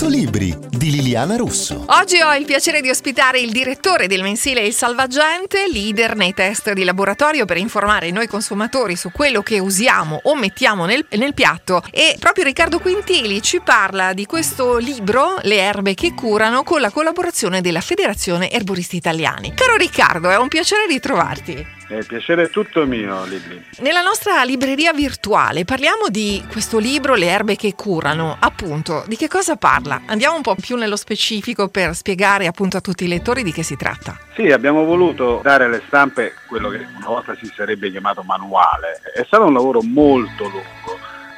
[0.00, 1.84] 100 libri di Liliana Russo.
[1.88, 6.72] Oggi ho il piacere di ospitare il direttore del mensile Il Salvagente, leader nei test
[6.72, 11.82] di laboratorio per informare noi consumatori su quello che usiamo o mettiamo nel, nel piatto.
[11.90, 16.90] E proprio Riccardo Quintili ci parla di questo libro, Le erbe che curano, con la
[16.90, 19.52] collaborazione della Federazione Erboristi Italiani.
[19.54, 21.79] Caro Riccardo, è un piacere ritrovarti.
[21.90, 23.64] Il piacere è tutto mio, Libri.
[23.80, 28.36] Nella nostra libreria virtuale parliamo di questo libro Le erbe che curano.
[28.38, 30.02] Appunto, di che cosa parla?
[30.06, 33.64] Andiamo un po' più nello specifico per spiegare appunto a tutti i lettori di che
[33.64, 34.16] si tratta.
[34.34, 39.00] Sì, abbiamo voluto dare alle stampe quello che una volta si sarebbe chiamato manuale.
[39.12, 40.89] È stato un lavoro molto lungo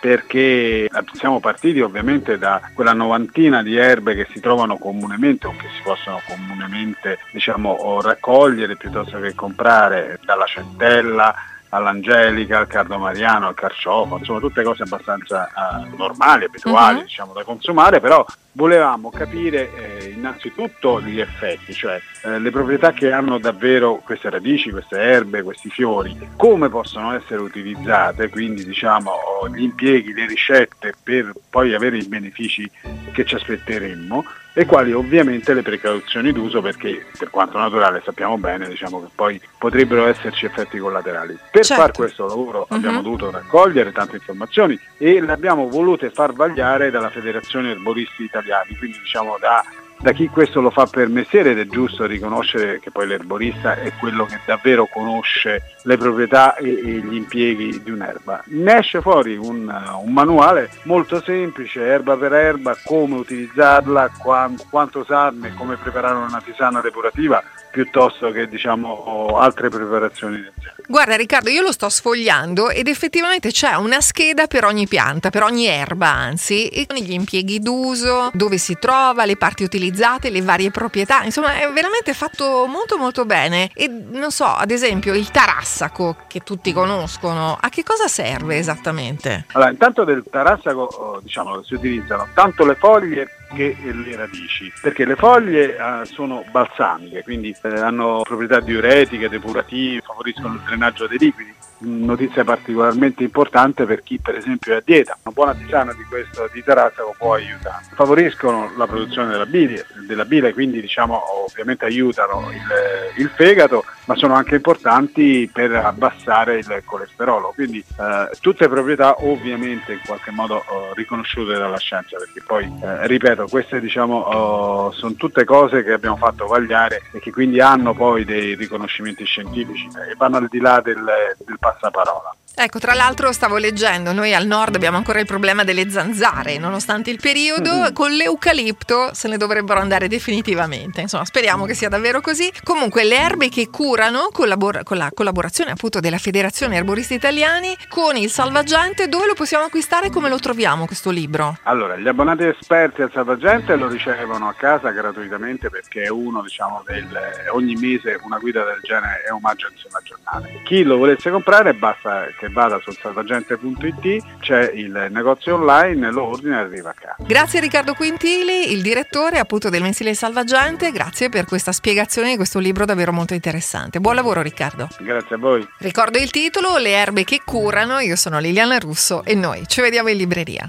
[0.00, 5.68] perché siamo partiti ovviamente da quella novantina di erbe che si trovano comunemente o che
[5.74, 11.34] si possono comunemente diciamo, raccogliere piuttosto che comprare dalla centella
[11.70, 17.02] all'angelica, al cardomariano, al carciofo, insomma tutte cose abbastanza uh, normali, abituali uh-huh.
[17.02, 18.24] diciamo, da consumare, però
[18.56, 24.70] volevamo capire eh, innanzitutto gli effetti, cioè eh, le proprietà che hanno davvero queste radici,
[24.70, 29.12] queste erbe, questi fiori, come possono essere utilizzate, quindi diciamo
[29.54, 32.68] gli impieghi, le ricette per poi avere i benefici
[33.12, 34.24] che ci aspetteremmo
[34.58, 39.38] e quali ovviamente le precauzioni d'uso perché per quanto naturale sappiamo bene diciamo che poi
[39.58, 41.36] potrebbero esserci effetti collaterali.
[41.50, 41.82] Per certo.
[41.82, 42.74] fare questo lavoro uh-huh.
[42.74, 48.76] abbiamo dovuto raccogliere tante informazioni e le abbiamo volute far vagliare dalla Federazione Erboristi Italiani,
[48.76, 49.64] quindi diciamo da
[49.98, 53.92] da chi questo lo fa per mestiere ed è giusto riconoscere che poi l'erborista è
[53.98, 58.42] quello che davvero conosce le proprietà e, e gli impieghi di un'erba.
[58.46, 65.00] Ne esce fuori un, un, manuale molto semplice, erba per erba, come utilizzarla, quant, quanto
[65.00, 67.42] usarne, come preparare una tisana depurativa
[67.76, 70.76] piuttosto che diciamo altre preparazioni del genere.
[70.88, 75.42] Guarda Riccardo, io lo sto sfogliando ed effettivamente c'è una scheda per ogni pianta, per
[75.42, 79.84] ogni erba anzi, e con gli impieghi d'uso, dove si trova, le parti utilizzate,
[80.30, 83.70] le varie proprietà, insomma è veramente fatto molto molto bene.
[83.74, 89.46] E non so, ad esempio il tarassaco che tutti conoscono, a che cosa serve esattamente?
[89.52, 95.04] Allora, intanto del tarassaco oh, diciamo si utilizzano tanto le foglie che le radici, perché
[95.04, 101.18] le foglie eh, sono balsamiche, quindi eh, hanno proprietà diuretiche, depurative, favoriscono il drenaggio dei
[101.18, 105.18] liquidi notizia particolarmente importante per chi per esempio è a dieta.
[105.22, 107.84] Una buona tisana di questo di Tarazzaco può aiutare.
[107.92, 114.16] Favoriscono la produzione della bile, della bile quindi diciamo ovviamente aiutano il, il, fegato, ma
[114.16, 117.52] sono anche importanti per abbassare il colesterolo.
[117.54, 123.06] Quindi eh, tutte proprietà ovviamente in qualche modo eh, riconosciute dalla scienza, perché poi eh,
[123.06, 127.94] ripeto, queste diciamo oh, sono tutte cose che abbiamo fatto vagliare e che quindi hanno
[127.94, 131.04] poi dei riconoscimenti scientifici e vanno al di là del,
[131.44, 132.35] del passaparola.
[132.58, 137.10] Ecco, tra l'altro stavo leggendo, noi al nord abbiamo ancora il problema delle zanzare, nonostante
[137.10, 137.92] il periodo, mm-hmm.
[137.92, 141.02] con l'eucalipto se ne dovrebbero andare definitivamente.
[141.02, 142.50] Insomma, speriamo che sia davvero così.
[142.64, 148.16] Comunque, le erbe che curano, collabor- con la collaborazione appunto della Federazione Erboristi Italiani, con
[148.16, 150.08] il Salvagente, dove lo possiamo acquistare?
[150.08, 151.58] Come lo troviamo questo libro?
[151.64, 156.82] Allora, gli abbonati esperti al Salvagente lo ricevono a casa gratuitamente perché è uno, diciamo,
[156.86, 157.06] del,
[157.52, 160.62] ogni mese una guida del genere è omaggio insieme al giornale.
[160.64, 166.24] Chi lo volesse comprare basta che che vada sul salvagente.it, c'è il negozio online, lo
[166.24, 167.16] ordina e arriva a casa.
[167.18, 172.58] Grazie Riccardo Quintili, il direttore appunto del mensile Salvagente, grazie per questa spiegazione di questo
[172.58, 174.00] libro davvero molto interessante.
[174.00, 174.88] Buon lavoro Riccardo.
[174.98, 175.66] Grazie a voi.
[175.78, 180.08] Ricordo il titolo Le erbe che curano, io sono Liliana Russo e noi ci vediamo
[180.08, 180.68] in libreria.